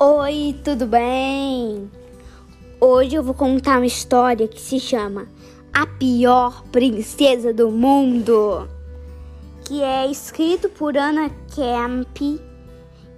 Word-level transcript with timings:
Oi, 0.00 0.54
tudo 0.62 0.86
bem? 0.86 1.90
Hoje 2.80 3.16
eu 3.16 3.22
vou 3.24 3.34
contar 3.34 3.78
uma 3.78 3.86
história 3.86 4.46
que 4.46 4.60
se 4.60 4.78
chama 4.78 5.26
A 5.72 5.88
Pior 5.88 6.62
Princesa 6.70 7.52
do 7.52 7.68
Mundo, 7.68 8.68
que 9.64 9.82
é 9.82 10.06
escrito 10.06 10.68
por 10.68 10.96
Anna 10.96 11.28
Camp 11.52 12.16
e 12.20 12.38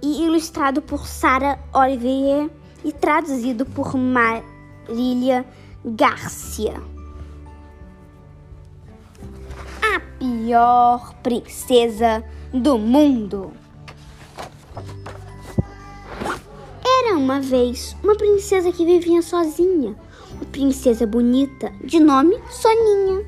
ilustrado 0.01 0.81
por 0.81 1.05
Sarah 1.05 1.59
Olivier 1.71 2.49
e 2.83 2.91
traduzido 2.91 3.63
por 3.63 3.95
Marília 3.95 5.45
Garcia. 5.85 6.81
A 9.83 9.99
pior 10.17 11.13
princesa 11.21 12.23
do 12.51 12.79
mundo. 12.79 13.53
Era 17.11 17.19
uma 17.19 17.41
vez 17.41 17.93
uma 18.01 18.15
princesa 18.15 18.71
que 18.71 18.85
vivia 18.85 19.21
sozinha, 19.21 19.93
uma 20.31 20.45
princesa 20.45 21.05
bonita 21.05 21.69
de 21.83 21.99
nome 21.99 22.39
Soninha. 22.49 23.25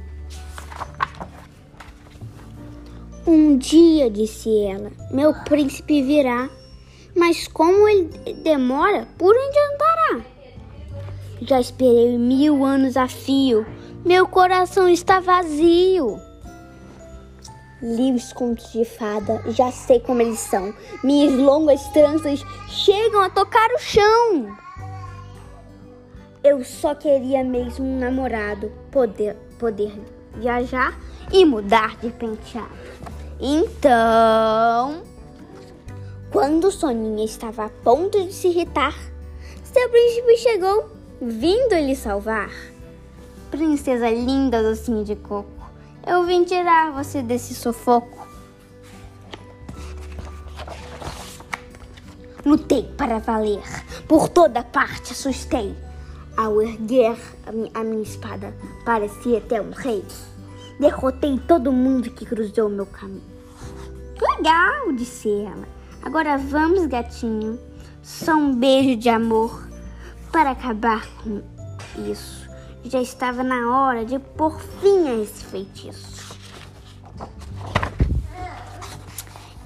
Um 3.27 3.57
dia, 3.57 4.09
disse 4.09 4.57
ela, 4.63 4.89
meu 5.11 5.33
príncipe 5.43 6.01
virá, 6.01 6.49
mas 7.13 7.45
como 7.49 7.85
ele 7.89 8.09
demora, 8.41 9.05
por 9.17 9.35
onde 9.35 9.59
andará? 9.73 10.25
Já 11.41 11.59
esperei 11.59 12.17
mil 12.17 12.63
anos 12.63 12.95
a 12.95 13.09
fio, 13.09 13.65
meu 14.05 14.25
coração 14.25 14.87
está 14.87 15.19
vazio. 15.19 16.21
Li 17.83 18.13
os 18.13 18.31
contos 18.31 18.71
de 18.71 18.85
fada, 18.85 19.43
já 19.51 19.69
sei 19.69 19.99
como 19.99 20.21
eles 20.21 20.39
são. 20.39 20.73
Minhas 21.03 21.37
longas 21.37 21.85
tranças 21.89 22.41
chegam 22.69 23.21
a 23.21 23.29
tocar 23.29 23.69
o 23.71 23.77
chão. 23.77 24.57
Eu 26.41 26.63
só 26.63 26.95
queria 26.95 27.43
mesmo 27.43 27.85
um 27.85 27.99
namorado, 27.99 28.71
poder, 28.89 29.35
poder 29.59 29.91
viajar 30.35 30.97
e 31.29 31.43
mudar 31.43 31.97
de 31.97 32.09
penteado. 32.11 32.69
Então, 33.37 35.03
quando 36.31 36.71
Soninha 36.71 37.25
estava 37.25 37.65
a 37.65 37.69
ponto 37.69 38.23
de 38.23 38.31
se 38.31 38.47
irritar, 38.47 38.95
seu 39.61 39.89
príncipe 39.89 40.37
chegou, 40.37 40.89
vindo 41.21 41.75
lhe 41.75 41.97
salvar. 41.97 42.49
Princesa 43.51 44.09
linda, 44.09 44.63
docinho 44.63 45.03
de 45.03 45.17
coco. 45.17 45.62
Eu 46.05 46.25
vim 46.25 46.43
tirar 46.43 46.91
você 46.91 47.21
desse 47.21 47.53
sufoco. 47.55 48.27
Lutei 52.45 52.83
para 52.97 53.19
valer, 53.19 53.63
por 54.05 54.27
toda 54.27 54.63
parte 54.63 55.13
assustei. 55.13 55.73
Ao 56.35 56.61
erguer 56.61 57.17
a 57.45 57.83
minha, 57.83 58.03
espada, 58.03 58.53
parecia 58.83 59.37
até 59.37 59.61
um 59.61 59.71
rei. 59.71 60.03
Derrotei 60.77 61.39
todo 61.47 61.71
mundo 61.71 62.09
que 62.09 62.25
cruzou 62.25 62.67
meu 62.69 62.85
caminho. 62.85 63.23
Legal, 64.19 64.91
disse 64.93 65.29
ela. 65.29 65.67
Agora 66.01 66.37
vamos, 66.37 66.87
gatinho. 66.87 67.57
Só 68.01 68.33
um 68.33 68.53
beijo 68.53 68.97
de 68.97 69.07
amor 69.07 69.69
para 70.31 70.51
acabar 70.51 71.07
com 71.23 71.41
isso 72.09 72.42
já 72.83 73.01
estava 73.01 73.43
na 73.43 73.75
hora 73.75 74.05
de 74.05 74.19
pôr 74.19 74.59
fim 74.59 75.07
a 75.07 75.15
esse 75.21 75.45
feitiço. 75.45 76.37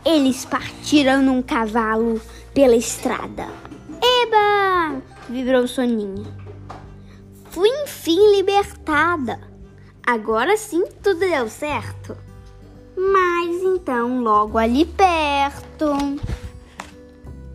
Eles 0.06 0.46
partiram 0.46 1.22
num 1.22 1.42
cavalo 1.42 2.22
pela 2.54 2.76
estrada. 2.76 3.48
Eba! 4.02 5.02
vibrou 5.30 5.68
Soninha. 5.68 6.26
Fui 7.52 7.70
enfim 7.84 8.36
libertada. 8.36 9.40
Agora 10.06 10.56
sim 10.56 10.86
tudo 11.04 11.20
deu 11.20 11.50
certo. 11.50 12.18
Mas 12.96 13.62
então, 13.64 14.22
logo 14.22 14.58
ali 14.58 14.86
perto. 14.86 15.94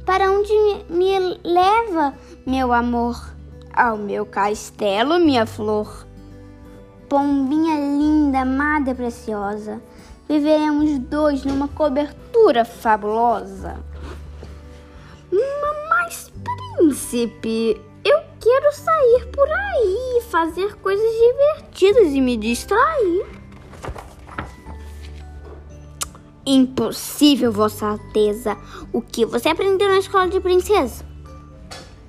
Para 0.04 0.30
onde 0.30 0.52
me 0.90 1.38
leva, 1.42 2.14
meu 2.46 2.72
amor? 2.72 3.32
Ao 3.72 3.96
meu 3.96 4.26
castelo, 4.26 5.18
minha 5.18 5.46
flor. 5.46 6.06
Pombinha 7.08 7.76
linda, 7.76 8.40
amada 8.40 8.90
e 8.90 8.94
preciosa, 8.94 9.82
viveremos 10.28 10.98
dois 10.98 11.44
numa 11.44 11.68
cobertura 11.68 12.64
fabulosa. 12.64 13.78
Mas, 15.90 16.32
príncipe, 16.76 17.80
eu 18.04 18.18
quero 18.40 18.72
sair 18.72 19.26
por 19.32 19.48
aí, 19.48 20.22
fazer 20.30 20.74
coisas 20.76 21.10
divertidas 21.10 22.12
e 22.12 22.20
me 22.20 22.36
distrair. 22.36 23.26
Impossível, 26.44 27.52
Vossa 27.52 27.86
Alteza. 27.86 28.56
O 28.92 29.00
que 29.00 29.24
você 29.24 29.50
aprendeu 29.50 29.88
na 29.88 29.98
escola 29.98 30.28
de 30.28 30.40
princesa? 30.40 31.11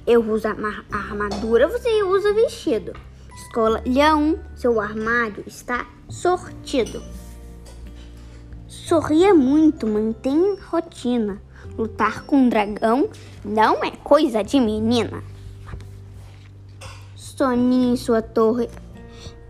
Eu 0.05 0.21
uso 0.29 0.47
a 0.47 0.97
armadura, 0.97 1.67
você 1.67 2.03
usa 2.03 2.33
vestido. 2.33 2.93
Escola 3.35 3.81
Leão, 3.85 4.37
seu 4.55 4.81
armário 4.81 5.43
está 5.47 5.87
sortido. 6.09 7.01
Sorria 8.67 9.33
muito, 9.33 9.87
mantém 9.87 10.57
rotina. 10.69 11.41
Lutar 11.77 12.23
com 12.23 12.35
um 12.35 12.49
dragão 12.49 13.09
não 13.43 13.83
é 13.83 13.91
coisa 13.91 14.43
de 14.43 14.59
menina. 14.59 15.23
Soninha 17.15 17.93
em 17.93 17.95
sua 17.95 18.21
torre, 18.21 18.69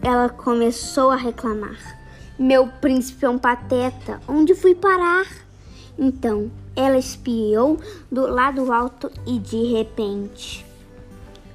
ela 0.02 0.30
começou 0.30 1.10
a 1.10 1.16
reclamar. 1.16 2.00
Meu 2.38 2.68
príncipe 2.68 3.26
é 3.26 3.30
um 3.30 3.40
pateta, 3.40 4.22
onde 4.28 4.54
fui 4.54 4.76
parar? 4.76 5.26
Então, 5.98 6.52
ela 6.76 6.98
espiou 6.98 7.80
do 8.12 8.28
lado 8.28 8.72
alto 8.72 9.12
e 9.26 9.40
de 9.40 9.74
repente 9.74 10.66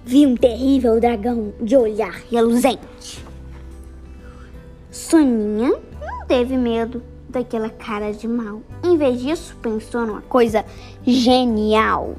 viu 0.04 0.30
um 0.30 0.36
terrível 0.36 1.00
dragão 1.00 1.52
de 1.60 1.76
olhar 1.76 2.12
reluzente. 2.30 3.24
Soninha 4.90 5.78
não 6.00 6.26
teve 6.26 6.56
medo 6.56 7.02
daquela 7.28 7.68
cara 7.68 8.12
de 8.12 8.26
mal. 8.26 8.62
Em 8.82 8.96
vez 8.96 9.20
disso, 9.20 9.56
pensou 9.60 10.06
numa 10.06 10.22
coisa 10.22 10.64
genial. 11.06 12.14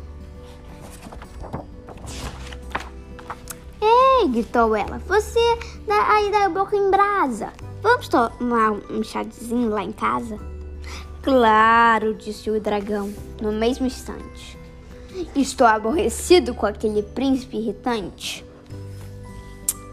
Ei, 3.81 4.27
gritou 4.27 4.75
ela, 4.75 4.99
você 4.99 5.39
aí 5.89 6.31
da 6.31 6.49
boca 6.49 6.75
em 6.75 6.89
brasa. 6.89 7.51
Vamos 7.81 8.07
tomar 8.07 8.71
um 8.89 9.03
chazinho 9.03 9.69
lá 9.69 9.83
em 9.83 9.91
casa? 9.91 10.37
Claro, 11.21 12.13
disse 12.13 12.49
o 12.49 12.59
dragão, 12.59 13.13
no 13.41 13.51
mesmo 13.51 13.85
instante. 13.85 14.57
Estou 15.35 15.67
aborrecido 15.67 16.53
com 16.53 16.65
aquele 16.65 17.03
príncipe 17.03 17.57
irritante. 17.57 18.45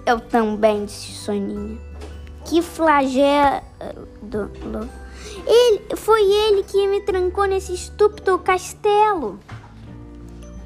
Eu 0.05 0.21
também, 0.21 0.85
disse 0.85 1.13
Soninha. 1.13 1.79
Que 2.45 2.63
flagelo. 2.63 3.61
Ele, 5.45 5.97
foi 5.97 6.23
ele 6.23 6.63
que 6.63 6.87
me 6.87 7.01
trancou 7.01 7.45
nesse 7.47 7.75
estúpido 7.75 8.39
castelo. 8.39 9.41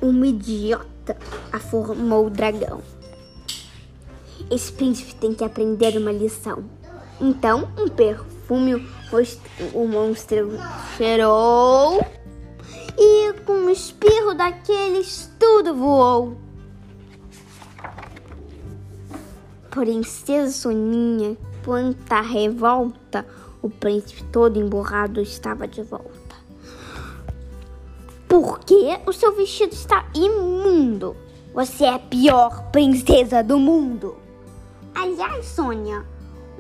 Um 0.03 0.25
idiota, 0.25 1.17
afirmou 1.51 2.27
o 2.27 2.31
dragão. 2.31 2.83
Esse 4.51 4.73
príncipe 4.73 5.15
tem 5.15 5.33
que 5.33 5.45
aprender 5.45 5.97
uma 5.97 6.13
lição. 6.13 6.65
Então, 7.21 7.71
um 7.79 7.89
perfume 8.51 8.85
o 9.73 9.87
monstro 9.87 10.51
cheirou 10.97 12.05
e 12.99 13.33
com 13.45 13.53
um 13.53 13.71
espirro 13.71 14.35
daqueles 14.35 15.31
tudo 15.39 15.77
voou. 15.77 16.37
Princesa 19.71 20.53
Soninha, 20.53 21.37
quanta 21.65 22.21
revolta, 22.21 23.25
o 23.63 23.71
príncipe 23.71 24.25
todo 24.25 24.59
emburrado 24.59 25.21
estava 25.21 25.69
de 25.69 25.83
volta. 25.83 26.11
Por 28.29 28.59
que 28.61 28.99
o 29.07 29.13
seu 29.13 29.35
vestido 29.37 29.73
está 29.73 30.09
imundo? 30.13 31.17
Você 31.55 31.85
é 31.85 31.95
a 31.95 31.99
pior 32.01 32.71
princesa 32.73 33.45
do 33.45 33.59
mundo. 33.59 34.17
Aliás, 34.95 35.47
Sônia, 35.47 36.05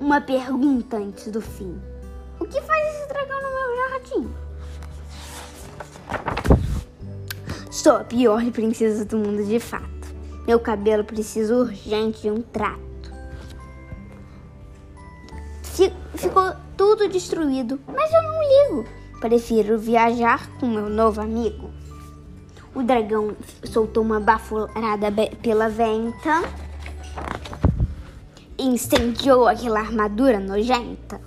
uma 0.01 0.21
pergunta 0.21 0.97
antes 0.97 1.29
do 1.29 1.41
fim. 1.41 1.79
O 2.39 2.47
que 2.47 2.61
faz 2.63 2.95
esse 2.95 3.09
dragão 3.09 3.39
no 3.43 3.51
meu 3.55 3.77
jardim? 3.91 4.31
Sou 7.71 7.97
a 7.97 8.05
pior 8.05 8.43
princesa 8.51 9.05
do 9.05 9.19
mundo 9.19 9.45
de 9.45 9.61
fato. 9.61 9.89
Meu 10.47 10.59
cabelo 10.59 11.05
precisa 11.05 11.55
urgente 11.55 12.23
de 12.23 12.31
um 12.31 12.41
trato. 12.41 12.81
Ficou 16.15 16.53
tudo 16.77 17.09
destruído, 17.09 17.81
mas 17.87 18.13
eu 18.13 18.23
não 18.23 18.41
ligo. 18.43 18.85
Prefiro 19.21 19.79
viajar 19.79 20.51
com 20.59 20.67
meu 20.67 20.91
novo 20.91 21.21
amigo. 21.21 21.71
O 22.75 22.83
dragão 22.83 23.37
soltou 23.65 24.03
uma 24.03 24.21
baforada 24.21 25.11
pela 25.43 25.69
venta 25.69 26.43
incendiou 28.61 29.49
aquela 29.49 29.81
armadura 29.81 30.39
nojenta. 30.39 31.21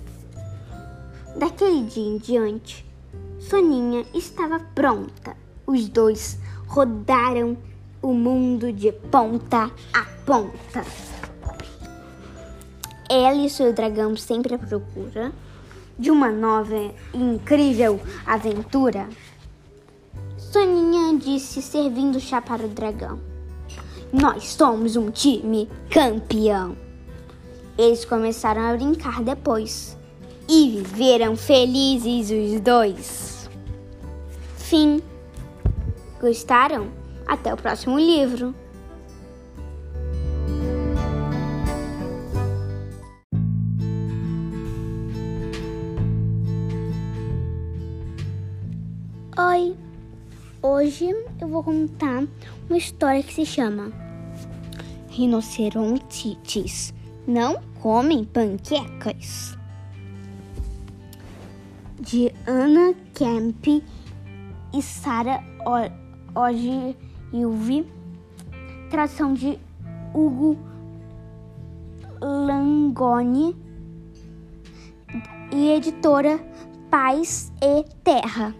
Daquele 1.36 1.84
dia 1.84 2.06
em 2.06 2.18
diante, 2.18 2.86
Soninha 3.40 4.04
estava 4.14 4.60
pronta. 4.60 5.36
Os 5.66 5.88
dois 5.88 6.38
rodaram 6.66 7.56
o 8.00 8.12
mundo 8.12 8.72
de 8.72 8.92
ponta 8.92 9.70
a 9.92 10.04
ponta. 10.24 10.84
Ela 13.08 13.46
e 13.46 13.50
seu 13.50 13.72
dragão 13.72 14.16
sempre 14.16 14.54
à 14.54 14.58
procura 14.58 15.32
de 15.98 16.10
uma 16.10 16.30
nova 16.30 16.74
e 16.74 16.94
incrível 17.16 18.00
aventura. 18.26 19.08
Soninha 20.36 21.18
disse 21.18 21.60
servindo 21.60 22.20
chá 22.20 22.40
para 22.40 22.64
o 22.64 22.68
dragão. 22.68 23.20
Nós 24.12 24.48
somos 24.52 24.96
um 24.96 25.10
time 25.10 25.68
campeão. 25.90 26.83
Eles 27.76 28.04
começaram 28.04 28.62
a 28.62 28.76
brincar 28.76 29.20
depois 29.20 29.98
e 30.48 30.70
viveram 30.70 31.36
felizes 31.36 32.30
os 32.30 32.60
dois. 32.60 33.50
Fim. 34.56 35.02
Gostaram? 36.20 36.88
Até 37.26 37.52
o 37.52 37.56
próximo 37.56 37.98
livro. 37.98 38.54
Oi! 49.36 49.76
Hoje 50.62 51.10
eu 51.40 51.48
vou 51.48 51.64
contar 51.64 52.24
uma 52.68 52.78
história 52.78 53.20
que 53.20 53.34
se 53.34 53.44
chama 53.44 53.90
Rinocerontes 55.10 56.94
não 57.26 57.60
comem 57.80 58.24
panquecas. 58.24 59.56
De 61.98 62.32
Anna 62.46 62.94
Kemp 63.14 63.82
e 64.72 64.82
Sarah 64.82 65.42
Ogilvy, 66.34 67.86
tradução 68.90 69.32
de 69.32 69.58
Hugo 70.12 70.58
Langoni 72.20 73.56
e 75.52 75.70
editora 75.70 76.38
Paz 76.90 77.52
e 77.62 77.84
Terra. 78.02 78.54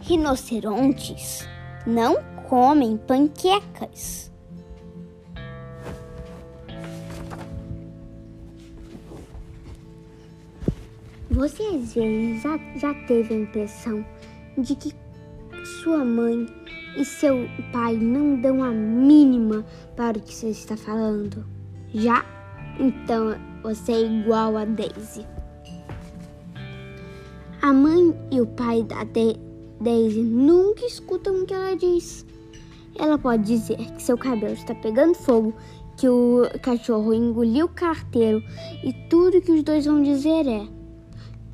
Rinocerontes 0.00 1.46
não 1.84 2.35
comem 2.48 2.96
panquecas. 2.96 4.30
Você 11.30 11.62
às 11.64 11.94
vezes 11.94 12.42
já, 12.42 12.58
já 12.76 12.94
teve 13.06 13.34
a 13.34 13.38
impressão 13.38 14.04
de 14.56 14.74
que 14.74 14.94
sua 15.82 16.04
mãe 16.04 16.46
e 16.96 17.04
seu 17.04 17.46
pai 17.72 17.94
não 17.94 18.40
dão 18.40 18.64
a 18.64 18.70
mínima 18.70 19.64
para 19.94 20.16
o 20.16 20.20
que 20.20 20.34
você 20.34 20.48
está 20.48 20.76
falando? 20.76 21.44
Já? 21.92 22.24
Então 22.78 23.36
você 23.62 23.92
é 23.92 24.02
igual 24.02 24.56
a 24.56 24.64
Daisy. 24.64 25.26
A 27.60 27.72
mãe 27.72 28.14
e 28.30 28.40
o 28.40 28.46
pai 28.46 28.82
da 28.82 29.04
Daisy 29.04 30.22
nunca 30.22 30.86
escuta 30.86 31.30
o 31.32 31.44
que 31.44 31.52
ela 31.52 31.76
diz. 31.76 32.24
Ela 32.98 33.18
pode 33.18 33.44
dizer 33.44 33.76
que 33.76 34.02
seu 34.02 34.16
cabelo 34.16 34.54
está 34.54 34.74
pegando 34.74 35.14
fogo, 35.14 35.54
que 35.96 36.08
o 36.08 36.42
cachorro 36.62 37.12
engoliu 37.12 37.66
o 37.66 37.70
carteiro 37.70 38.42
e 38.84 38.92
tudo 39.08 39.40
que 39.40 39.52
os 39.52 39.62
dois 39.62 39.86
vão 39.86 40.02
dizer 40.02 40.46
é: 40.46 40.66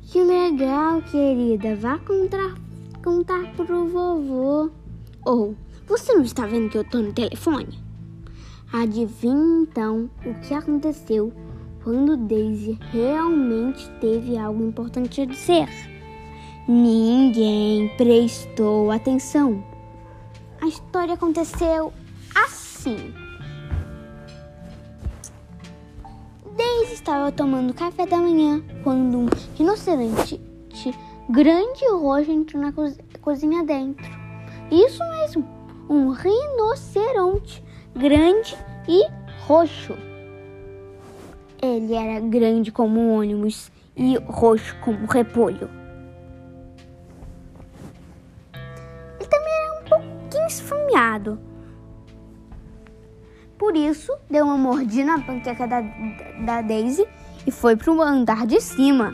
Que 0.01 0.21
legal, 0.21 1.01
querida, 1.01 1.75
vá 1.75 1.97
contar, 1.99 2.55
contar 3.03 3.51
pro 3.55 3.87
vovô. 3.87 4.69
Ou 5.25 5.55
você 5.87 6.13
não 6.13 6.23
está 6.23 6.45
vendo 6.45 6.69
que 6.69 6.77
eu 6.77 6.83
tô 6.83 6.99
no 6.99 7.13
telefone? 7.13 7.79
Adivinhe 8.71 9.63
então 9.63 10.09
o 10.25 10.33
que 10.41 10.53
aconteceu 10.53 11.31
quando 11.83 12.17
Daisy 12.17 12.79
realmente 12.91 13.89
teve 13.99 14.37
algo 14.37 14.65
importante 14.65 15.21
a 15.21 15.25
dizer. 15.25 15.67
Ninguém 16.67 17.89
prestou 17.97 18.89
atenção. 18.89 19.72
A 20.63 20.67
história 20.67 21.15
aconteceu 21.15 21.91
assim. 22.33 23.13
Daisy 26.55 26.93
estava 26.93 27.33
tomando 27.33 27.73
café 27.73 28.05
da 28.05 28.15
manhã 28.15 28.63
quando 28.81 29.17
um 29.17 29.25
rinoceronte 29.57 30.39
grande 31.29 31.83
e 31.83 31.91
roxo 31.91 32.31
entrou 32.31 32.63
na 32.63 32.73
cozinha 33.19 33.61
dentro. 33.65 34.05
Isso 34.71 35.03
mesmo, 35.19 35.45
um 35.89 36.11
rinoceronte 36.11 37.61
grande 37.93 38.55
e 38.87 39.05
roxo. 39.45 39.97
Ele 41.61 41.93
era 41.93 42.21
grande 42.21 42.71
como 42.71 43.01
um 43.01 43.17
ônibus 43.17 43.69
e 43.97 44.15
roxo 44.15 44.77
como 44.79 44.99
um 44.99 45.07
repolho. 45.07 45.82
Deu 54.33 54.45
uma 54.45 54.57
mordida 54.57 55.15
na 55.15 55.21
panqueca 55.21 55.67
da, 55.67 55.81
da 56.43 56.61
Daisy 56.63 57.07
e 57.45 57.51
foi 57.51 57.75
para 57.75 57.91
o 57.93 58.01
andar 58.01 58.47
de 58.47 58.59
cima. 58.59 59.13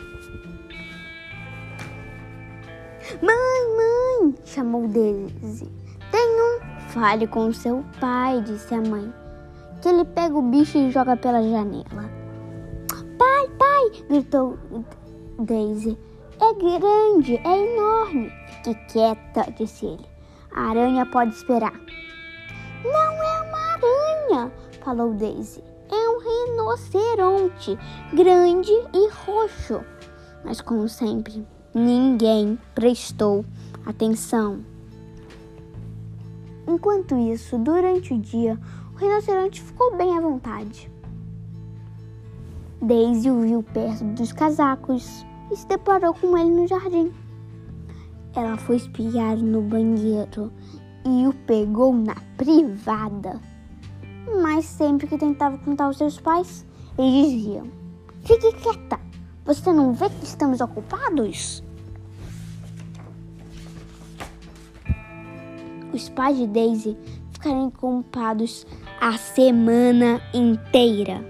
Mãe, 3.21 3.75
mãe, 3.75 4.35
chamou 4.45 4.87
Daisy. 4.87 5.69
Tem 6.09 6.41
um. 6.41 6.59
Fale 6.87 7.27
com 7.27 7.51
seu 7.51 7.83
pai, 7.99 8.41
disse 8.41 8.73
a 8.73 8.81
mãe. 8.81 9.13
Que 9.81 9.89
ele 9.89 10.05
pega 10.05 10.35
o 10.35 10.41
bicho 10.41 10.77
e 10.77 10.89
joga 10.89 11.17
pela 11.17 11.41
janela. 11.43 12.09
Pai, 13.17 13.49
pai, 13.57 14.03
gritou 14.07 14.57
Daisy. 15.37 15.97
É 16.39 16.53
grande, 16.53 17.35
é 17.43 17.73
enorme. 17.73 18.31
Fique 18.47 18.75
quieta, 18.93 19.51
disse 19.57 19.85
ele. 19.85 20.05
A 20.55 20.69
aranha 20.69 21.05
pode 21.05 21.35
esperar. 21.35 21.73
Não 22.83 23.23
é 23.23 23.41
uma 23.41 23.73
aranha, 23.73 24.51
falou 24.89 25.13
Daisy. 25.13 25.63
É 25.91 26.09
um 26.09 26.19
rinoceronte, 26.19 27.77
grande 28.11 28.71
e 28.71 29.07
roxo. 29.23 29.81
Mas, 30.43 30.61
como 30.61 30.89
sempre, 30.89 31.45
ninguém 31.75 32.57
prestou 32.73 33.45
atenção. 33.85 34.65
Enquanto 36.67 37.15
isso, 37.15 37.59
durante 37.59 38.15
o 38.15 38.17
dia, 38.17 38.57
o 38.95 38.97
rinoceronte 38.97 39.61
ficou 39.61 39.95
bem 39.95 40.17
à 40.17 40.21
vontade. 40.21 40.91
Daisy 42.81 43.29
o 43.29 43.41
viu 43.41 43.61
perto 43.61 44.03
dos 44.05 44.31
casacos 44.31 45.23
e 45.51 45.55
se 45.55 45.67
deparou 45.67 46.15
com 46.15 46.35
ele 46.35 46.49
no 46.49 46.67
jardim. 46.67 47.11
Ela 48.35 48.57
foi 48.57 48.77
espiar 48.77 49.37
no 49.37 49.61
banheiro 49.61 50.51
e 51.05 51.27
o 51.27 51.33
pegou 51.45 51.93
na 51.93 52.15
privada. 52.37 53.39
Mas 54.41 54.65
sempre 54.65 55.05
que 55.05 55.17
tentava 55.17 55.57
contar 55.57 55.85
aos 55.85 55.97
seus 55.97 56.19
pais, 56.19 56.65
eles 56.97 57.31
diziam: 57.31 57.67
Fique 58.23 58.53
quieta, 58.53 58.99
você 59.45 59.71
não 59.73 59.93
vê 59.93 60.09
que 60.09 60.23
estamos 60.23 60.61
ocupados? 60.61 61.63
Os 65.91 66.07
pais 66.09 66.37
de 66.37 66.47
Daisy 66.47 66.97
ficaram 67.31 67.67
ocupados 67.67 68.65
a 69.01 69.17
semana 69.17 70.21
inteira. 70.33 71.21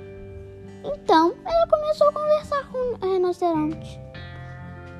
Então 0.84 1.34
ela 1.46 1.68
começou 1.68 2.10
a 2.10 2.14
conversar 2.14 2.70
com 2.70 2.78
o 2.78 3.14
rinoceronte 3.14 4.00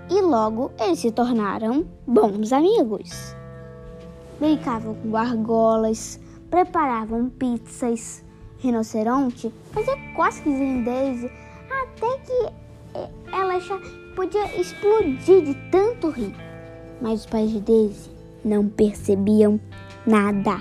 e 0.10 0.22
logo 0.22 0.72
eles 0.80 1.00
se 1.00 1.12
tornaram 1.12 1.86
bons 2.08 2.52
amigos. 2.52 3.36
Brincavam 4.40 4.96
com 4.96 5.16
argolas, 5.16 6.20
preparavam 6.50 7.30
pizzas, 7.30 8.24
rinoceronte 8.58 9.54
fazia 9.72 9.96
cócegas 10.16 10.60
em 10.60 10.84
Daisy 10.84 11.32
até 11.70 12.18
que 12.20 12.54
eh, 12.96 13.10
ela 13.32 13.60
já 13.60 13.80
podia 14.16 14.60
explodir 14.60 15.44
de 15.44 15.54
tanto 15.72 16.10
rir. 16.10 16.36
Mas 17.02 17.22
os 17.22 17.26
pais 17.28 17.52
de 17.52 17.60
Daisy 17.62 18.10
não 18.44 18.68
percebiam 18.68 19.60
nada. 20.06 20.60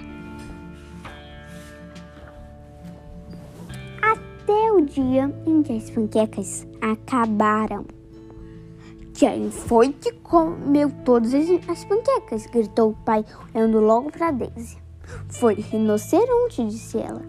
Até 4.00 4.72
o 4.72 4.80
dia 4.82 5.34
em 5.46 5.62
que 5.62 5.72
as 5.72 5.90
panquecas 5.90 6.66
acabaram. 6.80 7.84
Quem 9.14 9.50
foi 9.50 9.92
que 9.92 10.12
comeu 10.12 10.92
todas 11.04 11.34
as 11.34 11.84
panquecas? 11.84 12.46
gritou 12.46 12.90
o 12.90 13.04
pai, 13.04 13.24
olhando 13.52 13.80
logo 13.80 14.12
para 14.12 14.30
Daisy. 14.30 14.87
Foi 15.28 15.54
rinoceronte, 15.54 16.64
disse 16.66 16.98
ela. 16.98 17.22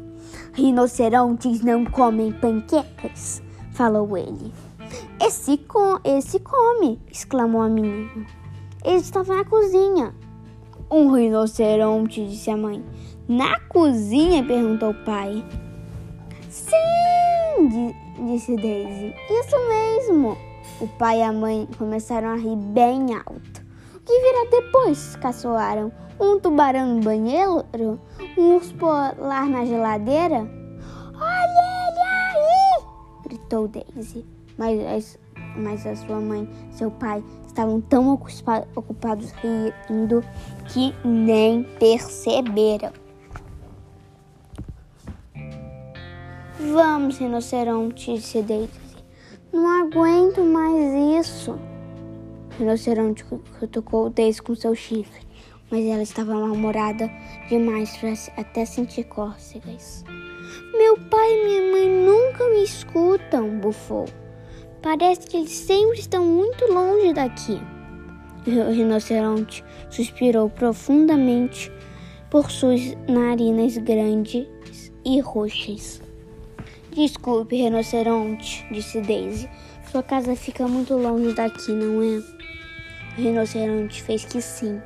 Rinocerontes 0.54 1.62
não 1.62 1.86
comem 1.86 2.32
panquecas, 2.32 3.42
falou 3.72 4.18
ele. 4.18 4.54
Esse, 5.22 5.58
com, 5.58 6.00
esse 6.04 6.40
come, 6.40 7.00
exclamou 7.12 7.62
a 7.62 7.70
menina. 7.70 8.26
Ele 8.84 8.96
estava 8.96 9.36
na 9.36 9.46
cozinha. 9.46 10.16
Um 10.90 11.12
rinoceronte, 11.12 12.26
disse 12.26 12.50
a 12.50 12.58
mãe. 12.58 12.84
Na 13.28 13.60
cozinha? 13.60 14.44
perguntou 14.44 14.92
o 14.92 15.06
pai. 15.06 15.46
Sim, 16.50 17.94
disse 18.26 18.56
Daisy. 18.56 19.14
Isso 19.30 19.56
mesmo. 19.68 20.38
O 20.82 20.88
pai 20.88 21.20
e 21.20 21.24
a 21.24 21.32
mãe 21.32 21.68
começaram 21.78 22.30
a 22.30 22.36
rir 22.36 22.56
bem 22.56 23.14
alto. 23.14 23.62
O 23.96 24.00
que 24.00 24.20
virá 24.20 24.50
depois? 24.50 25.16
caçoaram. 25.18 25.92
Um 26.20 26.40
tubarão 26.40 26.96
no 26.96 27.02
banheiro? 27.02 28.00
Um 28.38 28.56
urso 28.56 28.76
polar 28.76 29.48
na 29.48 29.66
geladeira? 29.66 30.48
Olha 31.16 31.88
ele 31.88 32.02
aí! 32.02 32.84
gritou 33.24 33.68
Daisy. 33.68 34.26
Mas, 34.58 35.18
mas 35.56 35.88
a 35.88 35.96
sua 35.96 36.20
mãe 36.20 36.50
e 36.70 36.76
seu 36.76 36.92
pai 36.92 37.24
estavam 37.48 37.80
tão 37.80 38.12
ocupados 38.76 39.32
rindo 39.32 40.22
que 40.68 40.94
nem 41.06 41.64
perceberam. 41.80 42.92
Vamos, 46.74 47.18
rinoceronte, 47.18 48.16
disse 48.16 48.42
Daisy. 48.42 48.70
Não 49.54 49.84
aguento 49.84 50.44
mais 50.44 51.26
isso. 51.26 51.52
O 51.52 52.60
rinoceronte 52.60 53.24
cutucou 53.58 54.10
Daisy 54.10 54.42
com 54.42 54.54
seu 54.54 54.76
chifre, 54.76 55.26
mas 55.72 55.86
ela 55.86 56.04
estava 56.04 56.34
mal-humorada 56.34 57.10
demais 57.50 57.96
para 57.98 58.14
até 58.38 58.66
sentir 58.66 59.04
cócegas. 59.06 60.04
Meu 60.74 60.98
pai 60.98 61.34
e 61.34 61.46
minha 61.46 61.72
mãe 61.72 61.90
nunca 61.90 62.48
me 62.50 62.64
escutam, 62.64 63.60
bufou. 63.60 64.06
Parece 64.82 65.28
que 65.28 65.38
eles 65.38 65.52
sempre 65.52 66.00
estão 66.00 66.26
muito 66.26 66.66
longe 66.72 67.14
daqui. 67.14 67.60
O 68.48 68.72
rinoceronte 68.72 69.64
suspirou 69.90 70.50
profundamente 70.50 71.72
por 72.30 72.50
suas 72.50 72.96
narinas 73.08 73.78
grandes 73.78 74.48
e 75.06 75.20
roxas. 75.20 76.02
Desculpe, 76.92 77.56
rinoceronte, 77.56 78.66
disse 78.72 79.02
Daisy. 79.02 79.50
Sua 79.92 80.02
casa 80.02 80.36
fica 80.36 80.68
muito 80.68 80.96
longe 80.96 81.34
daqui, 81.34 81.72
não 81.72 82.02
é? 82.02 82.18
O 83.18 83.22
rinoceronte 83.22 84.02
fez 84.02 84.24
que 84.26 84.42
sim. 84.42 84.82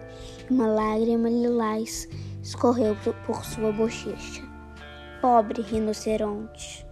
Uma 0.49 0.67
lágrima 0.67 1.29
lilás 1.29 2.07
escorreu 2.41 2.95
por 3.25 3.43
sua 3.45 3.71
bochecha. 3.71 4.43
Pobre 5.21 5.61
rinoceronte. 5.61 6.85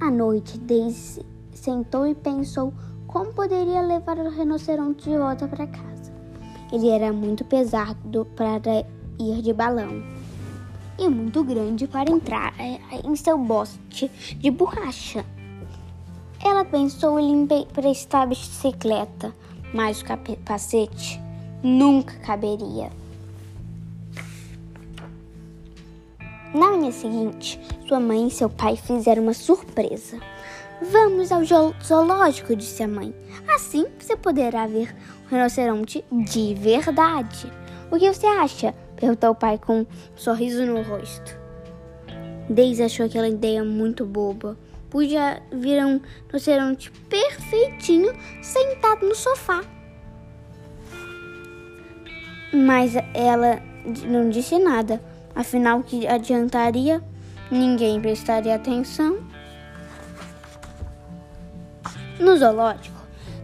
À 0.00 0.10
noite, 0.10 0.58
Daisy 0.58 1.24
sentou 1.54 2.06
e 2.06 2.14
pensou 2.14 2.74
como 3.06 3.32
poderia 3.32 3.80
levar 3.80 4.18
o 4.18 4.28
rinoceronte 4.28 5.08
de 5.08 5.16
volta 5.16 5.46
para 5.48 5.66
casa. 5.66 6.12
Ele 6.72 6.88
era 6.88 7.12
muito 7.12 7.44
pesado 7.44 8.26
para 8.36 8.84
ir 9.18 9.42
de 9.42 9.52
balão 9.52 10.02
e 10.98 11.08
muito 11.08 11.42
grande 11.44 11.86
para 11.86 12.10
entrar 12.10 12.52
é, 12.58 12.78
em 13.04 13.14
seu 13.16 13.38
bote 13.38 14.08
de 14.38 14.50
borracha. 14.50 15.24
Ela 16.62 16.70
pensou 16.70 17.18
em 17.18 17.42
emprestar 17.42 18.22
a 18.22 18.26
bicicleta, 18.26 19.34
mas 19.74 20.00
o 20.00 20.04
capacete 20.04 21.20
nunca 21.60 22.14
caberia. 22.20 22.88
Na 26.54 26.70
manhã 26.70 26.92
seguinte, 26.92 27.58
sua 27.88 27.98
mãe 27.98 28.28
e 28.28 28.30
seu 28.30 28.48
pai 28.48 28.76
fizeram 28.76 29.24
uma 29.24 29.34
surpresa. 29.34 30.20
Vamos 30.80 31.32
ao 31.32 31.42
zoológico, 31.82 32.54
disse 32.54 32.84
a 32.84 32.88
mãe. 32.88 33.12
Assim 33.52 33.84
você 33.98 34.16
poderá 34.16 34.64
ver 34.68 34.94
o 35.26 35.34
rinoceronte 35.34 36.04
de 36.12 36.54
verdade. 36.54 37.52
O 37.90 37.98
que 37.98 38.12
você 38.12 38.26
acha? 38.26 38.72
perguntou 38.94 39.30
o 39.30 39.34
pai 39.34 39.58
com 39.58 39.80
um 39.80 39.86
sorriso 40.14 40.64
no 40.64 40.80
rosto. 40.82 41.36
Daisy 42.48 42.84
achou 42.84 43.06
aquela 43.06 43.28
ideia 43.28 43.64
muito 43.64 44.06
boba. 44.06 44.56
Podia 44.92 45.42
vir 45.50 45.82
um 45.82 46.02
rinoceronte 46.26 46.90
perfeitinho 47.08 48.12
sentado 48.42 49.08
no 49.08 49.14
sofá. 49.14 49.64
Mas 52.52 52.92
ela 53.14 53.62
não 54.04 54.28
disse 54.28 54.58
nada. 54.58 55.02
Afinal, 55.34 55.82
que 55.82 56.06
adiantaria? 56.06 57.02
Ninguém 57.50 58.02
prestaria 58.02 58.54
atenção. 58.54 59.18
No 62.20 62.36
zoológico, 62.36 63.00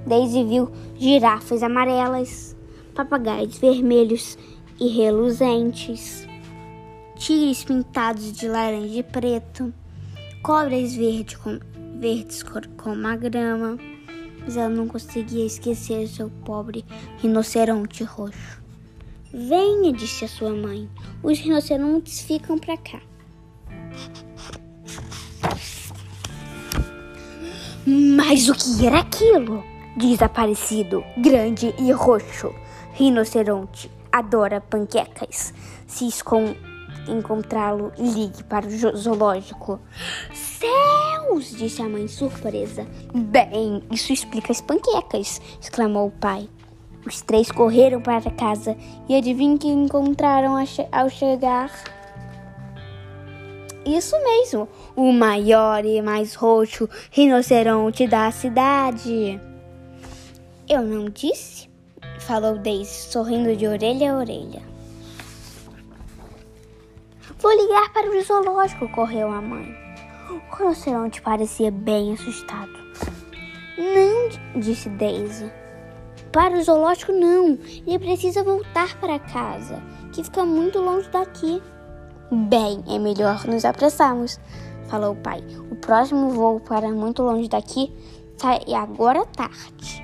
Daisy 0.06 0.44
viu 0.44 0.70
girafas 0.98 1.62
amarelas, 1.62 2.54
papagaios 2.94 3.56
vermelhos 3.56 4.36
e 4.78 4.86
reluzentes, 4.88 6.28
tigres 7.16 7.64
pintados 7.64 8.34
de 8.34 8.46
laranja 8.46 8.98
e 8.98 9.02
preto, 9.02 9.72
cobras 10.48 10.94
verde 10.94 11.36
com, 11.36 11.60
verdes 12.00 12.42
como 12.42 13.06
a 13.06 13.14
grama, 13.16 13.76
mas 14.40 14.56
ela 14.56 14.70
não 14.70 14.88
conseguia 14.88 15.44
esquecer 15.44 16.08
seu 16.08 16.30
pobre 16.42 16.86
rinoceronte 17.18 18.02
roxo. 18.02 18.58
Venha, 19.30 19.92
disse 19.92 20.24
a 20.24 20.28
sua 20.28 20.52
mãe. 20.52 20.88
Os 21.22 21.38
rinocerontes 21.38 22.22
ficam 22.22 22.56
para 22.56 22.78
cá. 22.78 23.02
Mas 27.86 28.48
o 28.48 28.54
que 28.54 28.86
era 28.86 29.00
aquilo? 29.00 29.62
Desaparecido, 29.98 31.04
grande 31.18 31.74
e 31.78 31.92
roxo. 31.92 32.54
Rinoceronte 32.94 33.90
adora 34.10 34.62
panquecas. 34.62 35.52
Se 35.86 36.06
encontrá-lo, 37.10 37.92
ligue 37.98 38.42
para 38.44 38.66
o 38.66 38.96
zoológico. 38.96 39.80
Céus! 40.32 41.56
disse 41.56 41.82
a 41.82 41.88
mãe 41.88 42.08
surpresa. 42.08 42.86
Bem, 43.14 43.82
isso 43.90 44.12
explica 44.12 44.52
as 44.52 44.60
panquecas, 44.60 45.40
exclamou 45.60 46.08
o 46.08 46.12
pai. 46.12 46.48
Os 47.06 47.22
três 47.22 47.50
correram 47.50 48.00
para 48.00 48.30
casa 48.30 48.76
e 49.08 49.16
adivinhem 49.16 49.56
que 49.56 49.68
encontraram 49.68 50.56
ao 50.92 51.08
chegar? 51.08 51.70
Isso 53.86 54.14
mesmo, 54.22 54.68
o 54.94 55.12
maior 55.12 55.84
e 55.84 56.02
mais 56.02 56.34
roxo 56.34 56.88
rinoceronte 57.10 58.06
da 58.06 58.30
cidade. 58.30 59.40
Eu 60.68 60.82
não 60.82 61.08
disse? 61.08 61.70
Falou 62.20 62.58
Daisy, 62.58 63.10
sorrindo 63.10 63.56
de 63.56 63.66
orelha 63.66 64.12
a 64.12 64.18
orelha. 64.18 64.77
Vou 67.40 67.52
ligar 67.52 67.92
para 67.92 68.10
o 68.10 68.20
zoológico, 68.20 68.88
correu 68.88 69.30
a 69.30 69.40
mãe. 69.40 69.72
O 70.28 70.56
rinoceronte 70.56 71.22
parecia 71.22 71.70
bem 71.70 72.12
assustado. 72.12 72.72
Não, 73.78 74.60
disse 74.60 74.88
Daisy. 74.88 75.48
Para 76.32 76.58
o 76.58 76.62
zoológico, 76.64 77.12
não. 77.12 77.56
Ele 77.86 77.98
precisa 78.00 78.42
voltar 78.42 78.98
para 78.98 79.20
casa, 79.20 79.80
que 80.12 80.24
fica 80.24 80.44
muito 80.44 80.80
longe 80.80 81.08
daqui. 81.10 81.62
Bem, 82.32 82.82
é 82.88 82.98
melhor 82.98 83.46
nos 83.46 83.64
apressarmos, 83.64 84.40
falou 84.88 85.12
o 85.12 85.16
pai. 85.16 85.40
O 85.70 85.76
próximo 85.76 86.30
voo 86.30 86.58
para 86.58 86.88
muito 86.88 87.22
longe 87.22 87.48
daqui 87.48 87.94
sai 88.36 88.60
agora 88.74 89.24
tarde. 89.26 90.02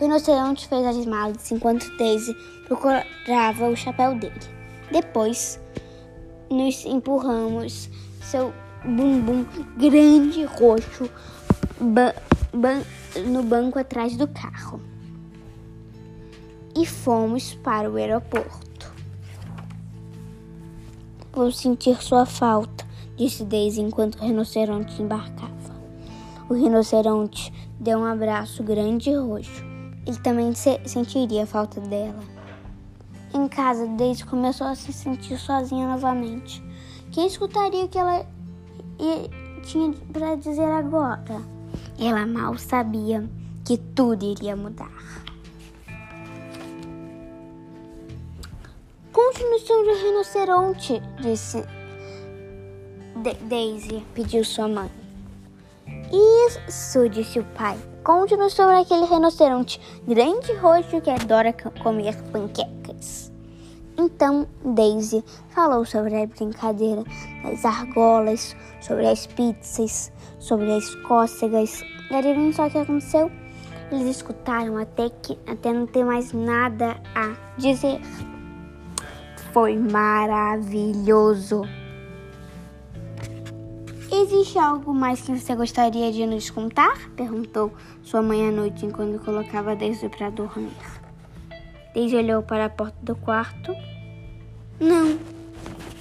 O 0.00 0.02
rinoceronte 0.02 0.66
fez 0.66 0.84
as 0.84 1.06
malas 1.06 1.52
enquanto 1.52 1.96
Daisy 1.96 2.34
procurava 2.66 3.68
o 3.68 3.76
chapéu 3.76 4.16
dele. 4.16 4.57
Depois, 4.90 5.60
nos 6.50 6.84
empurramos 6.84 7.90
seu 8.22 8.52
bumbum 8.84 9.44
grande 9.76 10.44
roxo 10.44 11.10
no 13.26 13.42
banco 13.42 13.78
atrás 13.78 14.16
do 14.16 14.26
carro 14.28 14.80
e 16.76 16.86
fomos 16.86 17.54
para 17.54 17.90
o 17.90 17.96
aeroporto. 17.96 18.92
Vou 21.32 21.52
sentir 21.52 22.02
sua 22.02 22.24
falta, 22.24 22.86
disse 23.16 23.44
Daisy 23.44 23.80
enquanto 23.80 24.16
o 24.16 24.24
rinoceronte 24.24 25.02
embarcava. 25.02 25.76
O 26.48 26.54
rinoceronte 26.54 27.52
deu 27.78 27.98
um 27.98 28.04
abraço 28.04 28.62
grande 28.62 29.10
e 29.10 29.16
roxo. 29.16 29.64
Ele 30.06 30.18
também 30.20 30.54
se 30.54 30.80
sentiria 30.86 31.46
falta 31.46 31.80
dela. 31.80 32.37
Em 33.34 33.46
casa, 33.46 33.86
Daisy 33.86 34.24
começou 34.24 34.66
a 34.66 34.74
se 34.74 34.92
sentir 34.92 35.38
sozinha 35.38 35.86
novamente. 35.86 36.62
Quem 37.10 37.26
escutaria 37.26 37.84
o 37.84 37.88
que 37.88 37.98
ela 37.98 38.26
tinha 39.62 39.92
para 40.12 40.34
dizer 40.36 40.64
agora? 40.64 41.42
Ela 41.98 42.26
mal 42.26 42.56
sabia 42.56 43.28
que 43.64 43.76
tudo 43.76 44.24
iria 44.24 44.56
mudar. 44.56 44.90
Conte-nos 49.12 49.62
sobre 49.62 49.90
o 49.90 49.96
rinoceronte, 49.96 51.02
disse 51.20 51.64
Daisy, 53.48 54.04
pediu 54.14 54.44
sua 54.44 54.68
mãe. 54.68 54.90
Isso, 56.66 57.08
disse 57.08 57.40
o 57.40 57.44
pai. 57.44 57.76
Conte-nos 58.08 58.54
sobre 58.54 58.74
aquele 58.74 59.04
rinoceronte 59.04 59.78
grande 60.08 60.54
roxo 60.54 60.98
que 60.98 61.10
adora 61.10 61.54
comer 61.82 62.16
panquecas. 62.32 63.30
Então 63.98 64.48
Daisy 64.64 65.22
falou 65.50 65.84
sobre 65.84 66.16
a 66.16 66.26
brincadeira 66.26 67.04
das 67.44 67.66
argolas, 67.66 68.56
sobre 68.80 69.06
as 69.06 69.26
pizzas, 69.26 70.10
sobre 70.38 70.72
as 70.72 70.94
cócegas. 71.06 71.82
E 72.10 72.14
adivinha 72.14 72.50
só 72.54 72.66
o 72.66 72.70
que 72.70 72.78
aconteceu? 72.78 73.30
Eles 73.92 74.16
escutaram 74.16 74.78
até 74.78 75.10
que 75.10 75.38
até 75.46 75.70
não 75.70 75.86
ter 75.86 76.02
mais 76.02 76.32
nada 76.32 76.96
a 77.14 77.36
dizer. 77.58 78.00
Foi 79.52 79.76
maravilhoso. 79.76 81.60
Existe 84.10 84.58
algo 84.58 84.94
mais 84.94 85.20
que 85.20 85.38
você 85.38 85.54
gostaria 85.54 86.10
de 86.10 86.24
nos 86.24 86.48
contar? 86.48 87.10
Perguntou 87.10 87.72
sua 88.02 88.22
mãe 88.22 88.48
à 88.48 88.50
noite 88.50 88.86
enquanto 88.86 89.22
colocava 89.22 89.76
Daisy 89.76 90.08
para 90.08 90.30
dormir. 90.30 90.72
Daisy 91.94 92.16
olhou 92.16 92.42
para 92.42 92.64
a 92.64 92.70
porta 92.70 92.96
do 93.02 93.14
quarto. 93.14 93.74
Não, 94.80 95.18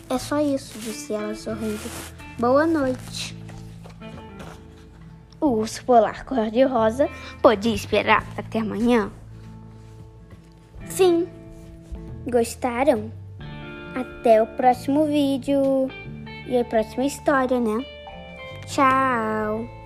é 0.09 0.17
só 0.17 0.39
isso, 0.39 0.79
disse 0.79 1.11
ela 1.13 1.35
sorrindo. 1.35 1.79
Boa 2.39 2.65
noite. 2.65 3.35
O 5.41 5.47
urso 5.47 5.83
polar 5.83 6.23
cor-de-rosa 6.23 7.09
podia 7.41 7.75
esperar 7.75 8.25
até 8.37 8.59
amanhã? 8.59 9.11
Sim. 10.85 11.27
Gostaram? 12.25 13.11
Até 13.93 14.41
o 14.41 14.47
próximo 14.47 15.05
vídeo 15.05 15.89
e 16.47 16.57
a 16.57 16.63
próxima 16.63 17.05
história, 17.05 17.59
né? 17.59 17.96
Tchau! 18.67 19.76